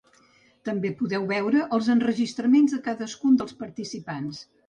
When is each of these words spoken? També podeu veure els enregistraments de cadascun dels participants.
També 0.69 0.91
podeu 1.01 1.27
veure 1.31 1.61
els 1.77 1.91
enregistraments 1.95 2.73
de 2.77 2.81
cadascun 2.89 3.39
dels 3.43 3.55
participants. 3.63 4.43